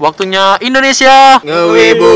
[0.00, 1.40] Waktunya Indonesia.
[1.44, 2.14] Ngewibu.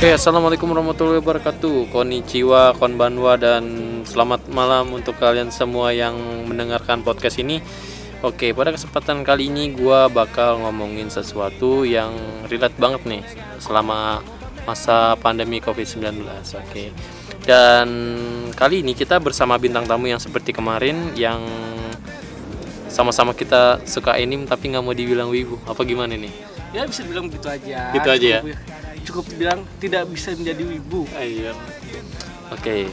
[0.00, 1.92] Oke, assalamualaikum warahmatullahi wabarakatuh.
[1.92, 3.79] Konnichiwa, konbanwa, dan
[4.10, 6.18] selamat malam untuk kalian semua yang
[6.50, 7.62] mendengarkan podcast ini.
[8.26, 12.10] Oke, pada kesempatan kali ini gua bakal ngomongin sesuatu yang
[12.50, 13.22] relate banget nih
[13.62, 14.18] selama
[14.66, 16.26] masa pandemi COVID-19.
[16.58, 16.90] Oke.
[17.46, 17.88] Dan
[18.52, 21.40] kali ini kita bersama bintang tamu yang seperti kemarin yang
[22.90, 25.56] sama-sama kita suka anime tapi nggak mau dibilang wibu.
[25.70, 26.50] Apa gimana nih?
[26.70, 28.40] ya bisa bilang begitu aja Gitu aja ya?
[28.46, 28.54] cukup,
[29.02, 31.50] cukup bilang tidak bisa menjadi wibu Iya.
[32.50, 32.90] Oke.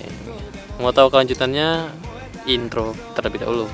[0.78, 1.90] Mau tahu kelanjutannya?
[2.46, 3.66] Intro terlebih dahulu.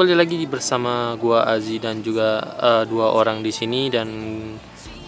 [0.00, 4.08] Kembali lagi bersama gua Azi dan juga eh, dua orang di sini dan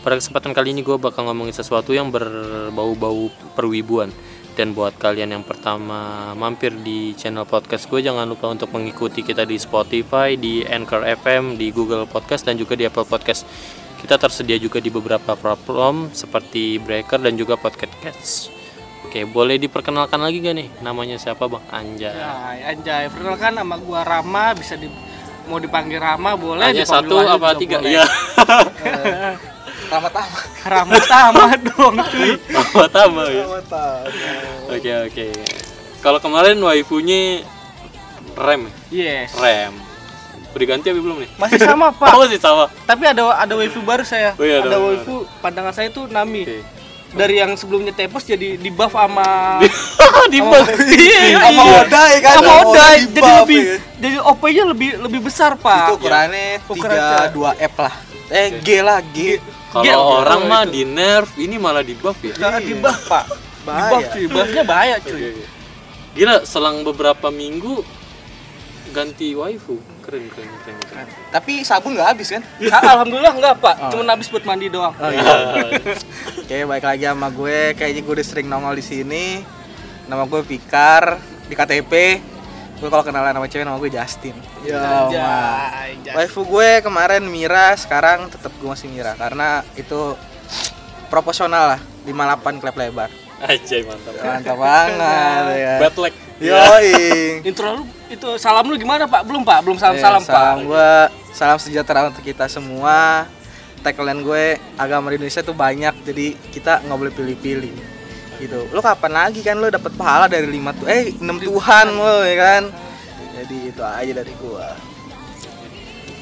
[0.05, 4.13] pada kesempatan kali ini gua bakal ngomongin sesuatu yang berbau-bau perwibuan.
[4.53, 9.49] Dan buat kalian yang pertama mampir di channel podcast gue jangan lupa untuk mengikuti kita
[9.49, 13.49] di Spotify, di Anchor FM, di Google Podcast dan juga di Apple Podcast.
[13.97, 18.62] Kita tersedia juga di beberapa platform seperti Breaker dan juga Podcast Cats.
[19.13, 20.73] Oke, boleh diperkenalkan lagi gak nih?
[20.81, 21.61] Namanya siapa bang?
[21.69, 22.17] Anjay.
[22.17, 22.33] ya
[22.65, 24.89] anjay perkenalkan nama gua Rama bisa di
[25.45, 27.85] mau dipanggil Rama boleh Hanya satu apa tiga?
[27.85, 28.09] Iya.
[29.93, 33.45] Rama Tama Rama Tama dong cuy Tambah tambah ya.
[34.73, 35.27] Oke oke.
[36.01, 37.45] Kalau kemarin waifunya
[38.33, 39.21] rem, ya?
[39.21, 39.77] yes rem.
[40.57, 41.29] Udah ganti apa belum nih?
[41.37, 42.65] masih sama pak Oh masih sama.
[42.89, 46.49] tapi ada ada waifu baru saya Oh iya, ada ada waifu pandangan saya tuh Nami
[46.49, 46.61] Oke.
[47.13, 49.61] Dari yang sebelumnya tepos jadi di buff sama
[50.33, 50.65] Di bawah.
[50.87, 51.81] Iya, Sama iya.
[51.85, 52.35] Odai kan.
[52.41, 53.77] Sama Odai di jadi buff, lebih ya.
[54.01, 55.93] jadi OP-nya lebih lebih besar pak.
[55.93, 57.95] Itu ukurannya Ukuran tiga dua F lah.
[58.33, 59.37] Eh G lah G.
[59.73, 62.37] Kalau Iya, orang iya, mah di nerf, ini malah di buff ya.
[62.37, 63.25] Jangan di buff pak.
[63.29, 63.91] Di Bahaya.
[63.95, 65.23] buff cuy buffnya bahaya cuy.
[66.13, 67.81] Gila, selang beberapa minggu
[68.93, 69.81] ganti waifu.
[70.01, 70.77] Keren keren keren.
[70.85, 71.07] keren.
[71.29, 73.91] tapi sabun nggak habis kan Ah, Alhamdulillah enggak pak, Oh.
[73.91, 74.93] cuma habis buat mandi doang.
[76.43, 79.41] oke baik lagi sama gue kayaknya gue udah sering nongol di sini
[80.05, 81.17] nama gue Pikar
[81.47, 81.93] di KTP
[82.77, 84.83] gue kalau kenalan sama cewek nama gue Justin ya
[86.13, 90.19] waifu gue kemarin Mira sekarang tetap gue masih Mira karena itu
[91.07, 93.11] proporsional lah 58 klep lebar
[93.41, 94.15] Anjay mantap.
[94.19, 96.15] mantap banget ya Bad luck.
[96.39, 96.91] Yoi.
[97.43, 99.25] Intro lu itu salam lu gimana pak?
[99.25, 100.67] Belum pak, belum salam Eh, salam, salam pak.
[100.69, 100.91] gue
[101.33, 103.25] salam sejahtera untuk kita semua.
[103.83, 104.45] Tagline gue
[104.79, 107.75] agama di Indonesia tuh banyak jadi kita nggak boleh pilih-pilih
[108.39, 108.71] gitu.
[108.71, 109.59] Lo kapan lagi kan?
[109.59, 112.63] Lo dapet pahala dari lima tuh eh enam Tuhan lo ya kan?
[113.43, 114.71] Jadi itu aja dari gua.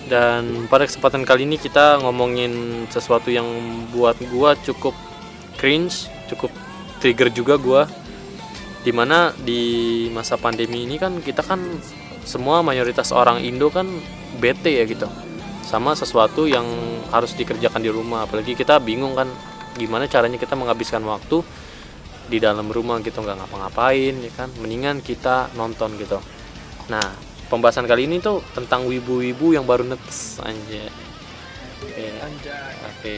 [0.08, 2.50] Dan pada kesempatan kali ini kita ngomongin
[2.88, 3.46] sesuatu yang
[3.92, 4.96] buat gua cukup
[5.54, 6.48] cringe, cukup
[6.98, 7.82] trigger juga gua.
[8.80, 11.60] Di mana di masa pandemi ini kan kita kan
[12.24, 13.86] semua mayoritas orang Indo kan
[14.41, 15.08] bete ya gitu.
[15.64, 16.64] Sama sesuatu yang
[17.12, 18.24] harus dikerjakan di rumah.
[18.24, 19.28] Apalagi kita bingung kan
[19.76, 21.44] gimana caranya kita menghabiskan waktu
[22.30, 24.48] di dalam rumah gitu nggak ngapa-ngapain ya kan.
[24.58, 26.16] Mendingan kita nonton gitu.
[26.88, 27.05] Nah,
[27.52, 30.84] pembahasan kali ini tuh tentang wibu-wibu yang baru netes aja.
[31.84, 32.06] Oke.
[32.22, 32.75] Anjay.
[32.96, 33.14] Oke.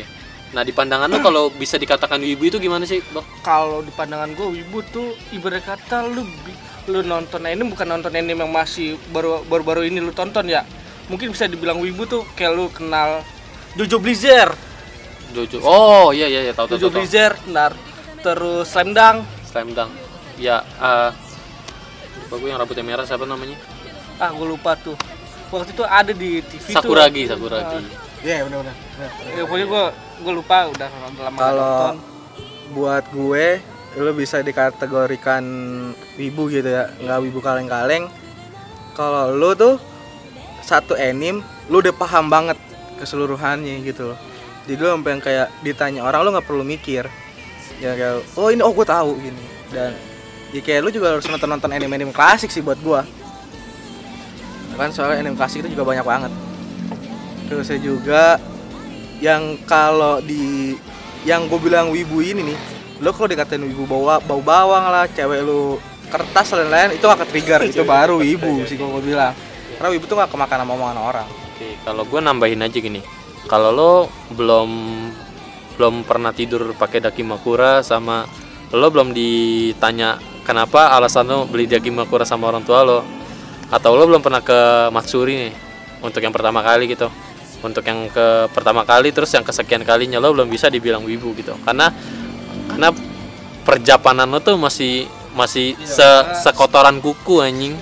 [0.52, 3.24] Nah, di pandangan lo kalau bisa dikatakan wibu itu gimana sih, Bang?
[3.40, 6.28] Kalau di pandangan gue wibu tuh ibarat kata lu
[6.92, 10.68] lu nonton ini bukan nonton anime yang masih baru baru baru ini lu tonton ya.
[11.08, 13.24] Mungkin bisa dibilang wibu tuh kayak lu kenal
[13.80, 14.52] Jojo Blizzard,
[15.32, 15.64] Jojo.
[15.64, 16.96] Oh, iya iya iya tahu tahu Jojo tahu.
[17.00, 17.72] Blizzard, nar
[18.20, 19.24] terus Slam Dunk.
[19.48, 19.90] Slam Dunk.
[20.36, 21.10] Ya, eh
[22.28, 23.56] lupa gue yang rambutnya merah siapa namanya?
[24.20, 25.00] Ah, gue lupa tuh.
[25.48, 26.76] Waktu itu ada di TV tuh.
[26.76, 27.80] Sakuragi, Sakuragi.
[28.22, 28.76] Iya benar benar.
[29.34, 29.84] Ya, pokoknya gue
[30.22, 31.96] gue lupa udah udah lama Kalau nonton.
[32.70, 33.46] buat gue
[33.98, 35.42] lu bisa dikategorikan
[36.14, 36.86] wibu gitu ya.
[37.02, 38.06] Nggak wibu kaleng-kaleng.
[38.94, 39.74] Kalau lu tuh
[40.62, 42.54] satu anime lu udah paham banget
[43.02, 44.18] keseluruhannya gitu loh.
[44.70, 47.10] Jadi lu sampai yang kayak ditanya orang lu nggak perlu mikir.
[47.82, 49.44] Ya kayak oh ini oh gue tahu gini.
[49.74, 49.98] Dan
[50.54, 53.02] ya kayak lu juga harus nonton nonton anime anime klasik sih buat gua.
[54.78, 56.51] Kan soalnya anime klasik itu juga banyak banget
[57.46, 58.36] terus saya juga
[59.22, 60.74] yang kalau di
[61.22, 62.58] yang gue bilang wibu ini nih
[63.02, 65.78] lo kalau dikatain wibu bau bau bawang lah cewek lu
[66.10, 69.34] kertas dan lain-lain itu gak trigger itu baru wibu sih kalau gue bilang
[69.78, 71.28] karena wibu tuh gak kemakan sama omongan orang
[71.62, 72.98] Oke, kalau gue nambahin aja gini.
[73.46, 73.92] Kalau lo
[74.34, 74.70] belum
[75.78, 78.26] belum pernah tidur pakai dakimakura sama
[78.74, 82.98] lo belum ditanya kenapa alasan lo beli dakimakura sama orang tua lo
[83.70, 85.54] atau lo belum pernah ke Matsuri nih
[86.02, 87.06] untuk yang pertama kali gitu.
[87.62, 91.54] Untuk yang ke pertama kali terus yang kesekian kalinya lo belum bisa dibilang wibu gitu.
[91.62, 91.94] Karena
[92.68, 92.90] karena
[93.62, 96.06] perjapanan lo tuh masih masih se
[96.42, 97.74] sekotoran kuku anjing.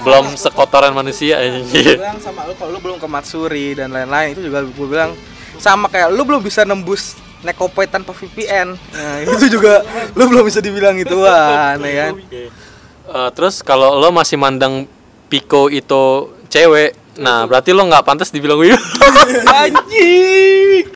[0.00, 1.68] Belum sekotoran manusia anjing.
[1.68, 5.12] gue bilang sama lu kalau lu belum ke Matsuri dan lain-lain itu juga gue bilang
[5.60, 9.84] sama kayak lu belum bisa nembus Nekopet tanpa VPN nah itu juga
[10.16, 12.14] lu belum bisa dibilang ituan ya kan
[13.04, 14.88] Eh, terus kalau lo masih mandang
[15.28, 18.78] Piko itu cewek, nah berarti lo nggak pantas dibilang wibu.
[19.62, 20.93] Anjing.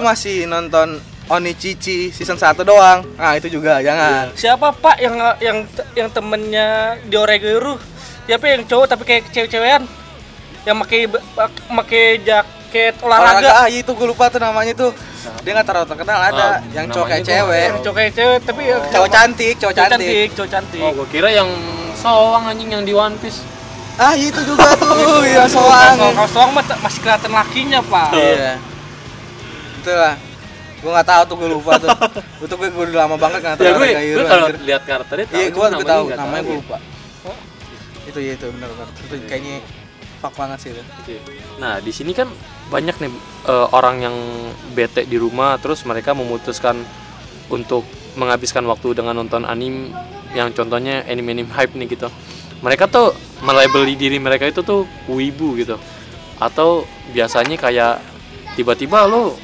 [0.00, 0.98] Masih nonton
[1.30, 3.06] Oni Cici season 1 doang.
[3.14, 4.34] Nah, itu juga jangan.
[4.34, 5.58] Siapa Pak yang yang
[5.94, 7.78] yang temennya Dioreguru?
[8.26, 9.86] Siapa yang cowok tapi kayak cewek-cewekan?
[10.66, 11.00] Yang pakai
[11.70, 13.62] pakai jaket olahraga.
[13.62, 14.90] Ah, itu gue lupa tuh namanya tuh.
[15.46, 17.66] Dia nggak terlalu terkenal ada nah, yang cowok kayak cewek.
[17.70, 18.82] Yang cowok kayak cewek tapi oh.
[18.90, 19.94] cowok cantik, cowok cantik.
[19.94, 20.28] cantik.
[20.34, 20.82] Cowok cantik.
[20.82, 21.50] Oh, gue kira yang
[21.94, 23.38] soang anjing yang di One Piece.
[24.00, 25.94] Ah, itu juga tuh, Iya, soang.
[25.94, 28.10] Kalau soang masih kelihatan lakinya, Pak.
[28.18, 28.34] Iya.
[28.34, 28.70] Yeah
[29.80, 30.14] itulah
[30.80, 31.88] gue nggak tahu tuh gue lupa tuh
[32.44, 35.36] itu gue gue udah lama banget nggak tahu Ya gue, gue kalau lihat karakternya tahu,
[35.36, 36.60] iya gue gue tahu namanya gue ya.
[36.64, 36.76] lupa
[38.10, 39.56] itu ya itu benar benar itu kayaknya
[40.20, 41.16] fuck banget sih itu Oke.
[41.62, 42.28] Nah, di sini kan
[42.68, 43.10] banyak nih
[43.48, 44.16] eh, orang yang
[44.76, 46.84] bete di rumah terus mereka memutuskan
[47.48, 49.94] untuk menghabiskan waktu dengan nonton anime
[50.36, 52.06] yang contohnya anime-anime hype nih gitu.
[52.60, 55.80] Mereka tuh melabeli diri mereka itu tuh wibu gitu.
[56.38, 56.84] Atau
[57.16, 58.04] biasanya kayak
[58.54, 59.34] tiba-tiba lo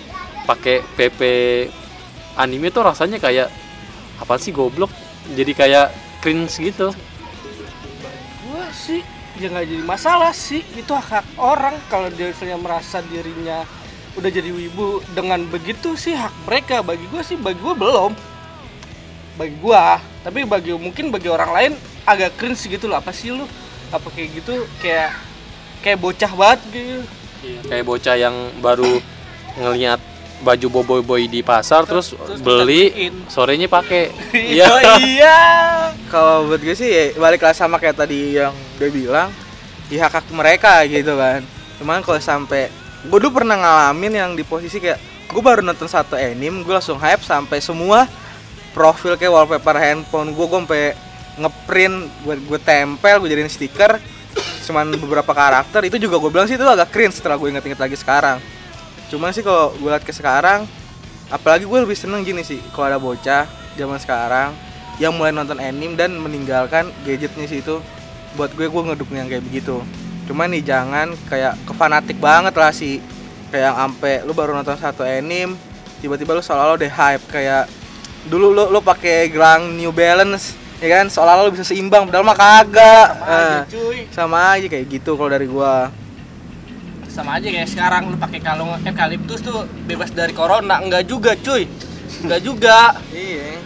[0.46, 1.20] pakai PP
[2.38, 3.50] anime tuh rasanya kayak
[4.22, 4.88] apa sih goblok?
[5.34, 5.90] Jadi kayak
[6.22, 6.94] cringe gitu.
[8.46, 9.02] Gua sih
[9.36, 10.62] ya nggak jadi masalah sih.
[10.78, 13.66] Itu hak, hak orang kalau dia misalnya merasa dirinya
[14.14, 15.02] udah jadi wibu.
[15.12, 16.80] Dengan begitu sih hak mereka.
[16.80, 18.12] Bagi gua sih bagi gua belum.
[19.36, 21.72] Bagi gua tapi bagi mungkin bagi orang lain
[22.06, 23.02] agak cringe gitu loh.
[23.02, 23.44] Apa sih lu?
[23.90, 24.64] Apa kayak gitu?
[24.78, 25.18] Kayak
[25.82, 27.02] kayak bocah banget gitu.
[27.66, 29.02] Kayak bocah yang baru
[29.60, 30.00] ngelihat
[30.44, 34.12] baju boboiboy boy di pasar terus, terus beli sorenya pakai
[34.56, 34.68] iya.
[35.00, 35.38] Iya.
[36.12, 39.28] Kalau buat gue sih ya, balik lagi sama kayak tadi yang dia bilang
[39.88, 41.40] ya hak hak mereka gitu kan.
[41.80, 42.68] Cuman kalau sampai
[43.06, 44.98] gue dulu pernah ngalamin yang di posisi kayak
[45.30, 48.06] gue baru nonton satu anime gue langsung hype sampai semua
[48.74, 50.84] profil kayak wallpaper handphone gue gue sampai
[51.36, 53.98] ngeprint gue gue tempel gue jadiin stiker
[54.66, 57.94] cuman beberapa karakter itu juga gue bilang sih itu agak cringe setelah gue inget-inget lagi
[57.94, 58.42] sekarang
[59.06, 60.66] cuman sih kalau gue liat ke sekarang
[61.26, 63.44] apalagi gue lebih seneng gini sih kalau ada bocah
[63.74, 64.50] zaman sekarang
[64.96, 67.78] yang mulai nonton anime dan meninggalkan gadgetnya sih itu
[68.32, 69.80] buat gue gue ngedukung yang kayak begitu.
[70.24, 73.00] Cuman nih jangan kayak kefanatik banget lah sih.
[73.48, 75.56] Kayak ampe lu baru nonton satu anime
[76.00, 77.64] tiba-tiba lu seolah-olah udah hype kayak
[78.26, 81.06] dulu lu lu pakai gelang New Balance ya kan?
[81.06, 83.08] Seolah-olah lu bisa seimbang padahal mah kagak.
[83.12, 83.98] Sama aja, Eh, cuy.
[84.12, 85.92] sama aja kayak gitu kalau dari gua
[87.16, 90.84] Sama aja kayak sekarang lu pakai kalung eukaliptus tuh bebas dari corona.
[90.84, 91.64] Enggak juga, cuy.
[92.20, 93.00] Enggak juga.
[93.16, 93.56] iya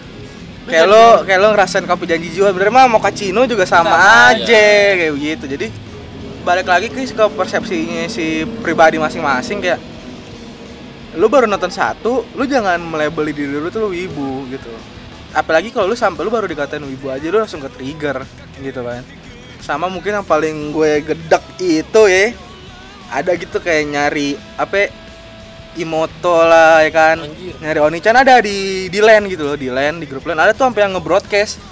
[0.70, 4.30] kayak lo kayak lo ngerasain kopi janji jiwa bener mah mau kacino juga sama, Sama
[4.36, 4.66] aja
[4.96, 5.66] kayak begitu jadi
[6.46, 9.80] balik lagi ke ke persepsinya si pribadi masing-masing kayak
[11.18, 14.70] lu baru nonton satu lu jangan melebeli diri lu tuh lu wibu gitu
[15.34, 18.22] apalagi kalau lu sampai lu baru dikatain wibu aja lu langsung ke trigger
[18.62, 19.02] gitu kan
[19.60, 22.32] sama mungkin yang paling gue gedek itu ya
[23.10, 24.90] ada gitu kayak nyari apa
[25.78, 27.16] Imoto lah ya kan?
[27.22, 27.54] Anjir.
[27.62, 30.66] nyari Onichan ada di di LAN gitu loh di LAN di grup LAN ada tuh
[30.66, 31.62] sampai yang nge-broadcast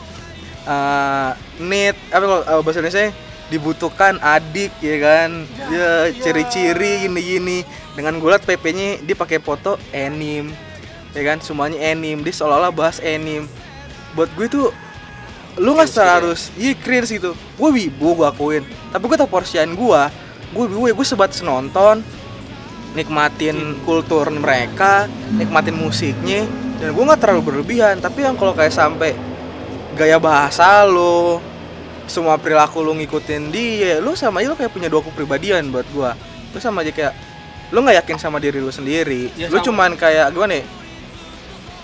[0.66, 3.10] eh, need apa eh, bahasa Indonesia
[3.48, 5.30] dibutuhkan adik ya kan?
[5.72, 7.66] Ya ciri-ciri gini-gini.
[7.98, 10.54] Dengan gue liat PP-nya dia pakai foto anime
[11.16, 11.42] ya kan?
[11.42, 13.50] Semuanya anime dia seolah-olah bahas anime
[14.14, 14.70] buat gue tuh
[15.58, 17.34] lu nggak harus iya cringe gitu.
[17.34, 18.62] Gue wibu gue akuin.
[18.94, 20.02] Tapi gue tau porsian gue
[20.54, 22.00] gue wibu gue sebatas nonton
[22.96, 27.98] nikmatin kultur mereka nikmatin musiknya dan gue nggak terlalu berlebihan.
[27.98, 29.12] Tapi yang kalau kayak sampai
[29.98, 31.42] gaya bahasa lo
[32.08, 36.14] semua perilaku lu ngikutin dia lu sama aja lu kayak punya dua kepribadian buat gua.
[36.54, 37.12] Lu sama aja kayak
[37.74, 39.28] lu nggak yakin sama diri lu sendiri.
[39.36, 39.66] Ya, lu sama.
[39.68, 40.64] cuman kayak gimana ya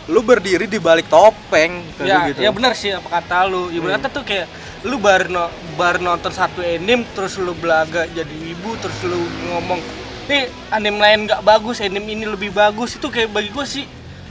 [0.04, 2.38] lu berdiri di balik topeng kayak ya, gitu.
[2.44, 3.72] ya benar sih apa kata lu.
[3.72, 4.46] Ya benar tuh kayak
[4.84, 9.16] lu baru no- baru nonton satu anime terus lu belaga jadi ibu terus lu
[9.48, 9.80] ngomong
[10.28, 13.00] nih anime lain nggak bagus anime ini lebih bagus.
[13.00, 13.84] Itu kayak bagi gue sih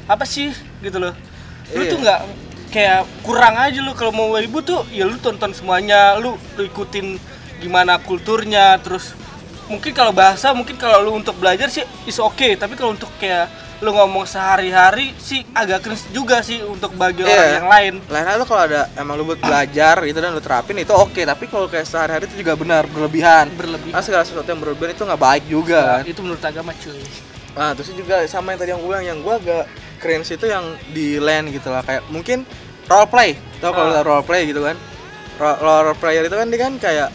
[0.05, 0.53] apa sih
[0.85, 1.13] gitu loh.
[1.73, 1.89] Lu Iya.
[1.89, 2.19] tuh nggak
[2.69, 3.97] kayak kurang aja lu.
[3.97, 6.21] Kalau mau ibu tuh ya lu tonton semuanya.
[6.21, 7.17] Lu, lu ikutin
[7.57, 9.15] gimana kulturnya terus
[9.71, 13.47] mungkin kalau bahasa mungkin kalau lu untuk belajar sih is oke tapi kalau untuk kayak
[13.83, 17.59] lu ngomong sehari-hari sih agak cringe juga sih untuk bagi orang Iya.
[17.59, 17.93] yang lain.
[18.07, 21.19] Lain lu kalau ada emang lu buat belajar gitu dan lu terapin itu oke.
[21.19, 23.51] Tapi kalau kayak sehari-hari itu juga benar berlebihan.
[23.51, 26.01] Berlebih karena segala sesuatu yang berlebihan itu nggak baik juga kan?
[26.05, 27.03] itu menurut agama cuy.
[27.53, 29.63] Nah, terus juga sama yang tadi yang gue bilang yang gue agak
[29.99, 31.83] cringe itu yang di land gitu lah.
[31.83, 32.47] Kayak mungkin
[32.85, 33.35] role play.
[33.59, 34.01] Tau kalau Ah.
[34.01, 34.79] role play gitu kan?
[35.35, 37.09] Ro- role player itu kan dia kan kayak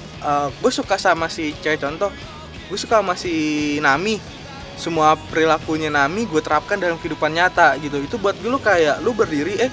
[0.55, 2.13] gue suka sama si cewek contoh.
[2.67, 3.33] Gue suka sama si
[3.79, 4.21] Nami
[4.79, 7.99] semua perilakunya Nami gue terapkan dalam kehidupan nyata gitu.
[7.99, 9.71] Itu buat gue lu kayak lu berdiri eh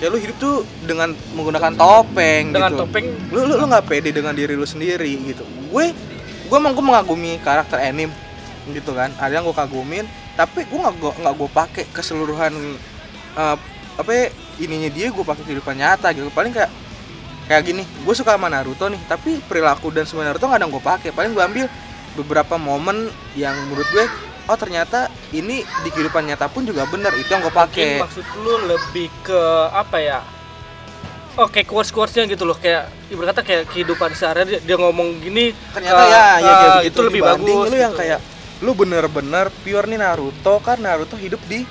[0.00, 0.56] kayak lu hidup tuh
[0.88, 2.80] dengan menggunakan topeng dengan gitu.
[2.88, 3.06] topeng.
[3.30, 5.44] Lu lu lu nggak pede dengan diri lu sendiri gitu.
[5.68, 5.92] Gue
[6.48, 8.10] gue emang gue mengagumi karakter anime
[8.72, 9.12] gitu kan.
[9.20, 12.52] Ada yang gue kagumin tapi gue nggak gue nggak gue pakai keseluruhan
[13.36, 13.56] eh,
[13.98, 14.30] apa ya,
[14.62, 16.32] ininya dia gue pakai kehidupan nyata gitu.
[16.32, 16.72] Paling kayak
[17.48, 20.72] kayak gini gue suka sama Naruto nih tapi perilaku dan semua Naruto nggak ada yang
[20.72, 21.10] gue pakai.
[21.12, 21.66] Paling gue ambil
[22.16, 24.04] beberapa momen yang menurut gue
[24.48, 24.98] oh ternyata
[25.30, 28.00] ini di kehidupan nyata pun juga bener itu yang gue pakai.
[28.00, 29.40] maksud lu lebih ke
[29.70, 30.18] apa ya?
[31.38, 35.54] Oke, quotes quotesnya gitu loh kayak ibarat kata kayak kehidupan sehari dia, dia ngomong gini
[35.70, 38.00] ternyata eh, ya ya kayak begitu itu lebih bagus lu yang gitu.
[38.02, 38.18] kayak
[38.58, 40.76] lu bener-bener pure nih Naruto kan?
[40.76, 41.62] Naruto hidup di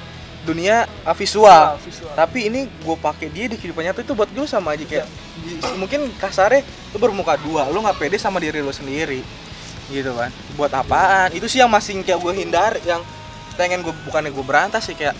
[0.41, 2.07] dunia uh, visual Ah, visual.
[2.15, 5.03] tapi ini gue pakai dia di kehidupan nyata itu buat gue sama aja kayak
[5.37, 6.63] di- mungkin kasarnya
[6.95, 9.19] lu bermuka dua lu nggak pede sama diri lu sendiri
[9.91, 10.29] gitu kan.
[10.59, 11.31] Buat apaan?
[11.33, 13.01] Itu sih yang masih kayak gue hindar yang
[13.57, 15.17] pengen gue bukannya gue berantas sih kayak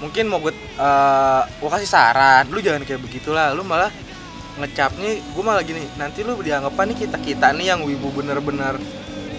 [0.00, 2.44] mungkin mau gue uh, gue kasih saran.
[2.50, 3.92] Lu jangan kayak begitulah lu malah
[4.54, 8.78] ngecapnya gue malah gini nanti lu dianggapan nih kita kita nih yang wibu bener-bener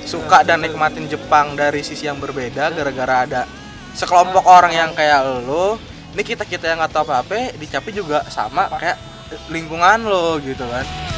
[0.03, 3.41] suka dan nikmatin Jepang dari sisi yang berbeda gara-gara ada
[3.95, 5.79] sekelompok orang yang kayak lo
[6.11, 8.99] ini kita kita yang nggak tahu apa-apa dicapi juga sama kayak
[9.47, 11.14] lingkungan lo gitu kan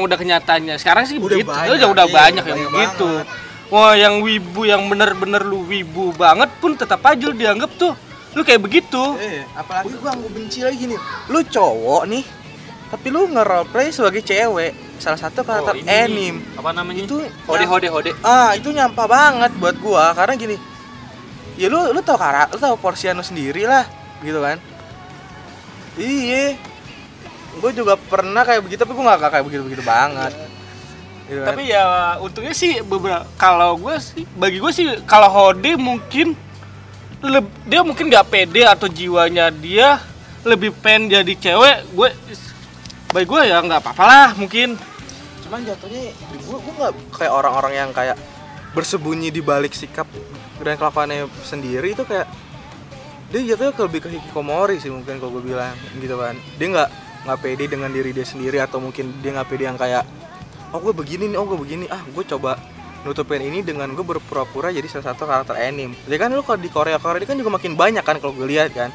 [0.00, 3.08] emang udah kenyataannya sekarang sih Udah begitu banyak, udah udah iya, banyak yang banyak begitu
[3.12, 3.26] banget.
[3.68, 7.92] wah yang wibu yang bener-bener lu wibu banget pun tetap aja lu dianggap tuh
[8.30, 10.94] lu kayak begitu Eh, apalagi gua gue benci lagi nih.
[11.26, 12.22] Lu cowok nih,
[12.88, 14.70] tapi lu nge-roleplay sebagai cewek.
[14.96, 16.38] Salah satu karakter Oh, ini anime.
[16.54, 20.56] apa namanya Itu hode hode hode Ah, itu nyampah banget buat gua karena gini.
[21.54, 23.82] Ya lu lu tahu karakter, lu tahu porsian lu sendiri lah,
[24.20, 24.62] gitu kan.
[25.96, 26.54] Iya.
[27.58, 30.32] Gue juga pernah kayak begitu, tapi gue gak kayak begitu-begitu banget.
[31.30, 31.54] Gitu kan.
[31.54, 31.82] tapi ya
[32.18, 36.34] untungnya sih beberapa kalau gue sih bagi gue sih kalau Hode mungkin
[37.22, 40.02] leb- dia mungkin nggak pede atau jiwanya dia
[40.42, 42.08] lebih pengen jadi cewek gue
[43.14, 44.74] bagi gue ya nggak apa-apa lah mungkin
[45.46, 48.18] cuman jatuhnya gue gue nggak kayak orang-orang yang kayak
[48.74, 50.10] bersembunyi di balik sikap
[50.58, 52.26] dan kelakuannya sendiri itu kayak
[53.30, 56.90] dia jatuhnya lebih ke hikikomori sih mungkin kalau gue bilang gitu kan dia nggak
[57.24, 60.08] nggak pede dengan diri dia sendiri atau mungkin dia nggak pede yang kayak
[60.72, 62.56] oh gue begini nih oh gue begini ah gue coba
[63.00, 65.96] nutupin ini dengan gue berpura-pura jadi salah satu karakter anime.
[66.04, 68.44] Jadi kan lu kalau di Korea Korea ini kan juga makin banyak kan kalau gue
[68.44, 68.92] lihat kan.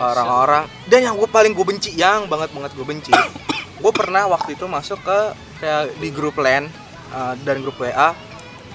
[0.00, 3.10] Orang-orang dan yang gue paling gue benci yang banget banget gue benci
[3.82, 5.18] gue pernah waktu itu masuk ke
[5.58, 6.70] kayak di grup LAN
[7.10, 8.14] uh, dan grup WA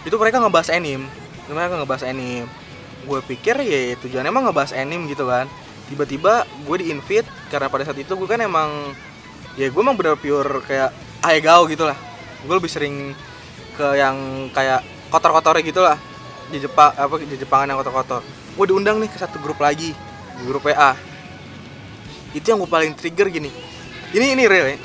[0.05, 1.09] itu mereka ngebahas anime.
[1.49, 2.45] Mereka ngebahas anime.
[3.09, 5.49] Gue pikir ya tujuannya emang ngebahas anime gitu kan
[5.91, 8.95] tiba-tiba gue di invite karena pada saat itu gue kan emang
[9.59, 11.99] ya gue emang bener pure kayak aegao gitu lah.
[12.47, 13.11] Gue lebih sering
[13.75, 14.81] ke yang kayak
[15.11, 15.99] kotor-kotornya gitu lah
[16.47, 18.23] di Jepang apa di Jepangan yang kotor-kotor.
[18.55, 19.91] Gue diundang nih ke satu grup lagi
[20.39, 20.95] di grup WA
[22.31, 23.51] itu yang gue paling trigger gini.
[24.15, 24.77] Ini ini real ya.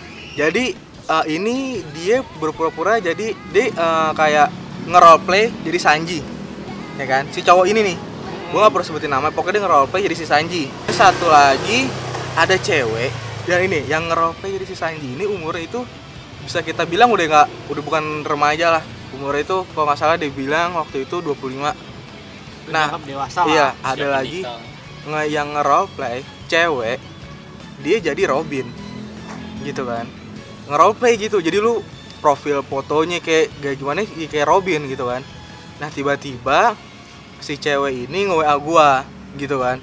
[0.47, 0.75] Jadi
[1.07, 4.51] eh, ini dia berpura-pura jadi dia eh, kayak
[4.91, 6.19] nge-roleplay jadi Sanji
[6.99, 7.29] ya kan?
[7.31, 7.97] Si cowok ini nih
[8.47, 10.63] gue gak perlu sebutin nama pokoknya dia nge-roleplay jadi si Sanji.
[10.95, 11.91] Satu lagi
[12.39, 13.11] ada cewek
[13.47, 15.83] dan ini yang nge-roleplay jadi si Sanji ini umurnya itu
[16.47, 18.85] bisa kita bilang udah nggak udah bukan remaja lah.
[19.11, 21.75] Umurnya itu kalau nggak salah dia bilang waktu itu 25
[22.67, 23.51] nah dewasa lah.
[23.55, 24.43] iya ada lagi
[25.07, 26.99] nge yang nge-roleplay cewek
[27.83, 28.67] dia jadi Robin.
[29.67, 30.07] Gitu kan.
[30.71, 31.83] Nge-roleplay gitu jadi lu
[32.23, 35.27] profil fotonya kayak kayak gimana ya kayak Robin gitu kan.
[35.83, 36.79] Nah tiba-tiba
[37.41, 38.91] si cewek ini nge WA gua
[39.35, 39.79] gitu kan.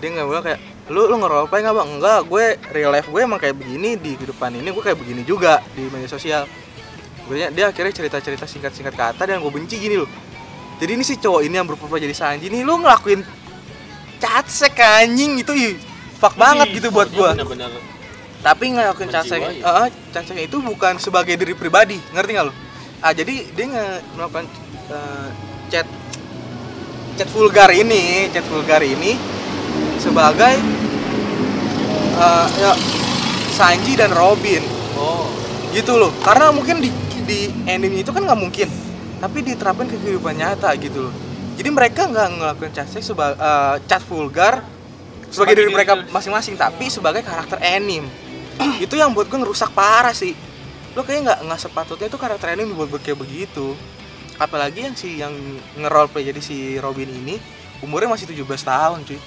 [0.00, 0.60] Dia nge WA kayak
[0.90, 1.88] lu lu nge-roleplay nggak bang?
[1.96, 5.62] Enggak gue real life gue emang kayak begini di kehidupan ini gue kayak begini juga
[5.72, 6.50] di media sosial.
[7.24, 10.10] Akhirnya dia akhirnya cerita-cerita singkat-singkat kata dan gue benci gini loh.
[10.82, 13.22] Jadi ini si cowok ini yang berpura jadi Sanji nih lu ngelakuin
[14.18, 15.74] catsek anjing itu ih,
[16.18, 17.32] fuck banget gitu buat gua.
[17.32, 17.70] bener-bener
[18.40, 19.60] tapi ngelakuin catsek Menjiwai.
[19.60, 22.52] Heeh, catsek itu bukan sebagai diri pribadi ngerti nggak lo
[23.00, 24.44] ah jadi dia nge- melakukan
[24.88, 25.28] eh,
[25.68, 25.86] chat
[27.20, 29.12] chat vulgar ini chat vulgar ini
[30.00, 30.56] sebagai
[32.16, 32.72] eh, ya,
[33.52, 34.64] Sanji dan Robin.
[34.96, 35.28] Oh.
[35.68, 36.08] Gitu loh.
[36.24, 36.88] Karena mungkin di
[37.28, 38.68] di anime itu kan nggak mungkin
[39.20, 41.14] tapi diterapkan ke kehidupan nyata gitu loh.
[41.60, 43.36] Jadi mereka nggak ngelakuin chat seks sebagai
[43.84, 44.64] chat vulgar
[45.28, 45.76] sebagai Sebagai diri.
[45.76, 48.08] mereka masing-masing tapi sebagai karakter anime.
[48.84, 50.32] Itu yang buat gue ngerusak parah sih.
[50.96, 53.76] Lo kayaknya nggak nggak sepatutnya itu karakter anime dibuat buat kayak begitu
[54.40, 55.34] apalagi yang si yang
[55.76, 57.36] nge-roleplay jadi si Robin ini
[57.80, 59.20] umurnya masih 17 tahun cuy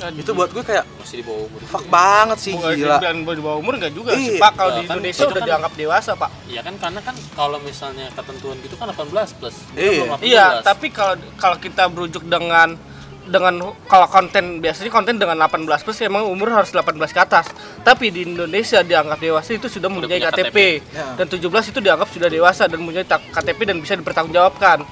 [0.00, 0.16] Aduh.
[0.16, 3.42] itu buat gue kayak masih di bawah umur fuck banget sih Bukan gila dan di
[3.44, 4.40] bawah umur enggak juga sih Iya.
[4.40, 7.00] pak kalau di Lah, kan Indonesia itu udah kan- dianggap dewasa pak Iya kan karena
[7.04, 9.56] kan kalau misalnya ketentuan gitu kan 18 plus.
[9.76, 9.90] Iya.
[10.00, 10.24] belum 18.
[10.24, 12.80] Iya, tapi kalau kalau kita berujuk dengan
[13.20, 13.52] dengan
[13.84, 17.46] kalau konten biasanya konten dengan 18 plus emang umur harus 18 ke atas.
[17.80, 20.56] Tapi di Indonesia dianggap dewasa itu sudah mempunyai punya KTP,
[20.88, 21.14] Ya.
[21.14, 24.82] dan 17 itu dianggap sudah dewasa dan mempunyai tak- KTP dan bisa dipertanggungjawabkan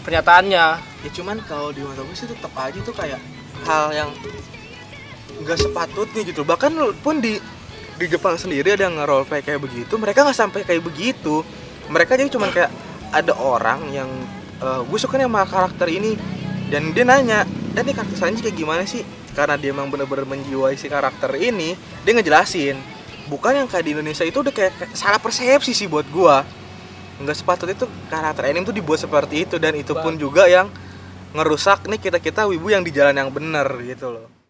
[0.00, 0.66] pernyataannya.
[1.02, 3.18] ya cuman kalau di mata gue sih tetap aja tuh kayak
[3.66, 4.10] hal yang
[5.42, 6.70] nggak sepatutnya gitu bahkan
[7.02, 7.42] pun di
[7.92, 11.42] di Jepang sendiri ada yang nge-roleplay kayak begitu mereka nggak sampai kayak begitu
[11.86, 12.70] mereka jadi cuman kayak
[13.10, 14.06] ada orang yang
[14.62, 16.14] gue suka nih sama karakter ini
[16.70, 19.00] dan dia nanya dan nih karakter Sanji kayak gimana sih?
[19.32, 21.72] Karena dia emang bener-bener menjiwai si karakter ini
[22.04, 22.76] dia ngejelasin.
[23.32, 26.44] Bukan yang kayak di Indonesia itu udah kayak, salah persepsi sih buat gua.
[27.22, 29.56] Nggak sepatutnya itu karakter anime tuh dibuat seperti itu.
[29.56, 30.68] Dan itu pun juga yang
[31.32, 34.41] ngerusak nih kita kita wibu yang di jalan yang bener gitu loh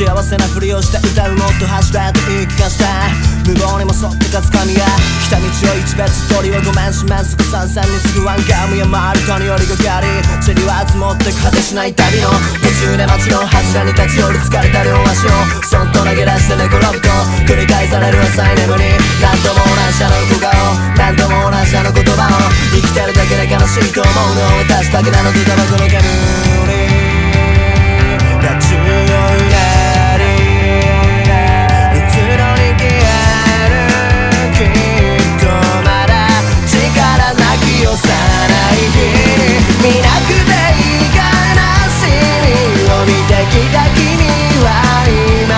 [0.00, 3.12] 幸せなふりをして歌うもっと走れと言い聞かせた
[3.44, 4.80] 無謀にも沿ってかつかみが
[5.20, 10.08] 来た道を一別通りをごめんしめんすぐ三々に次ぐワンカムや回るとによりがかり
[10.40, 12.32] 塵は積もって果てしない旅の
[12.64, 15.36] 途中で街の柱に立ち寄る疲れた両足を
[15.68, 17.12] そっと投げ出して寝転ぶと
[17.44, 20.48] 繰り返される浅い眠り何度も同じあの小顔
[20.96, 26.69] 何度も同じあの言葉を生きてるだけで悲しいと思うのは私だけなのとタバコの煙
[43.30, 44.26] てきた君
[44.66, 45.54] は今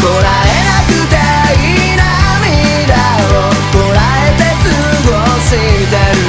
[0.00, 1.20] こらえなくて
[1.60, 2.96] いい涙
[3.28, 4.72] をこらえて過
[5.04, 5.12] ご
[5.44, 6.24] してる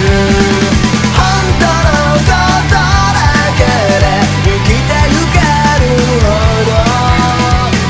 [1.16, 1.24] 本
[1.64, 2.36] 当のこと
[2.76, 3.24] だ
[3.56, 3.64] け
[4.04, 5.40] で生きてゆけ
[5.80, 6.28] るほ
[6.68, 6.76] ど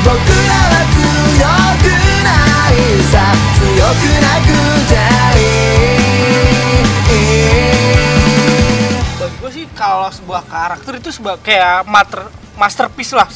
[0.06, 1.02] 僕らは強
[1.82, 1.90] く
[2.22, 2.30] な
[2.70, 2.78] い
[3.10, 4.54] さ強くなく
[4.86, 5.02] て
[5.42, 5.50] い
[5.90, 6.14] い
[9.24, 13.28] bagi gue sih kalau sebuah karakter itu sebuah kayak mater masterpiece lah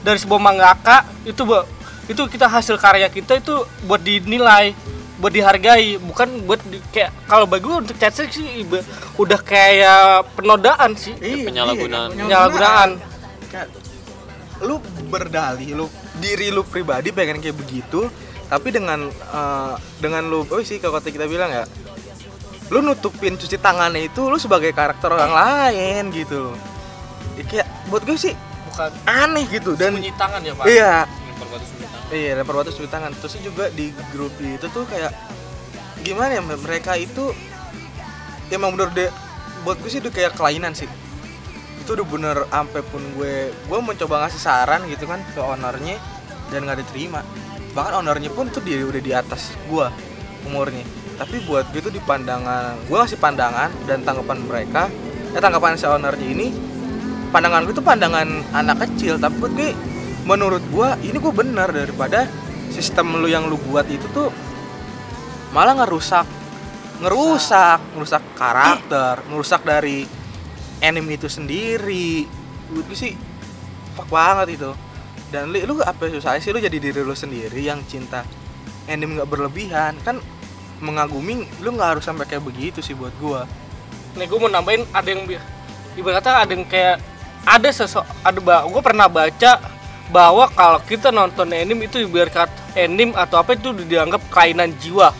[0.00, 1.66] dari sebuah mangaka itu bu-
[2.04, 4.76] itu kita hasil karya kita itu buat dinilai
[5.16, 8.28] buat dihargai bukan buat di- kayak kalau bagi gue untuk chat sih
[8.60, 8.84] iba-
[9.14, 11.14] udah kayak penodaan sih.
[11.16, 12.08] Iya, penyalahgunaan.
[12.10, 12.90] iya, penyalahgunaan.
[13.48, 13.68] Kayak,
[14.60, 15.86] lu berdalih lu
[16.18, 18.06] diri lu pribadi pengen kayak begitu
[18.44, 21.64] tapi dengan eh, dengan lu oh sih kalau kata kita bilang ya
[22.68, 26.52] lu nutupin cuci tangannya itu lu sebagai karakter orang lain gitu.
[26.52, 26.58] Loh
[27.34, 28.34] Ya, kayak buat gue sih
[28.74, 30.64] bukan aneh gitu dan bunyi tangan ya pak?
[30.66, 30.94] iya.
[31.06, 32.00] Lempar batu tangan.
[32.10, 33.10] iya lempar batu cuci tangan.
[33.22, 35.12] Terus juga di grup itu tuh kayak
[36.02, 37.32] gimana ya mereka itu
[38.52, 39.10] emang bener deh
[39.64, 40.90] buat gue sih udah kayak kelainan sih.
[41.80, 45.96] Itu udah bener ampe pun gue gue mencoba ngasih saran gitu kan ke ownernya
[46.50, 47.22] dan nggak diterima.
[47.72, 49.86] Bahkan ownernya pun tuh dia udah di atas gue
[50.50, 50.84] umurnya.
[51.14, 54.90] Tapi buat gue tuh di pandangan gue ngasih pandangan dan tanggapan mereka
[55.34, 56.73] eh tanggapan si ownernya ini
[57.34, 59.74] pandangan gue tuh pandangan anak kecil tapi buat gue
[60.22, 62.30] menurut gue ini gue bener daripada
[62.70, 64.30] sistem lu yang lu buat itu tuh
[65.50, 66.26] malah ngerusak
[67.02, 70.06] ngerusak ngerusak karakter ngerusak dari
[70.84, 72.28] anime itu sendiri.
[72.68, 73.12] Menurut gue sih
[73.96, 74.70] fuck banget itu.
[75.32, 78.22] Dan lu, lu apa susahnya sih lu jadi diri lu sendiri yang cinta
[78.84, 79.96] anime nggak berlebihan?
[80.04, 80.20] Kan
[80.84, 83.48] mengagumi lu nggak harus sampai kayak begitu sih buat gua.
[84.14, 85.40] Nih gue mau nambahin ada yang bi-
[85.98, 87.00] ibarat kata ada yang kayak
[87.44, 89.60] ada sosok ada gue pernah baca
[90.12, 95.12] bahwa kalau kita nonton anime itu biar kata anime atau apa itu dianggap kelainan jiwa.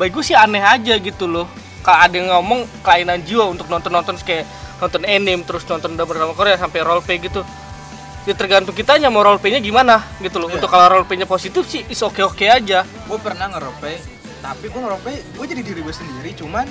[0.00, 1.46] Bagi gue sih aneh aja gitu loh.
[1.82, 4.48] Kalau ada yang ngomong kelainan jiwa untuk nonton nonton kayak
[4.80, 7.44] nonton anime terus nonton drama Korea sampai roleplay gitu.
[8.22, 10.48] Ya tergantung kitanya mau roleplaynya gimana gitu loh.
[10.48, 10.62] Iya.
[10.62, 12.86] untuk kalau roleplaynya positif sih is oke oke aja.
[13.06, 16.66] Gue pernah ngerope tapi gue ngerope gue jadi diri gue sendiri cuman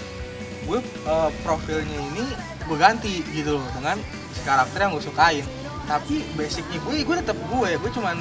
[0.68, 2.26] gue eh, profilnya ini
[2.68, 3.98] gue ganti gitu loh dengan
[4.44, 5.46] karakter yang gue sukain.
[5.86, 8.18] Tapi basicnya gue gue tetap gue gue cuman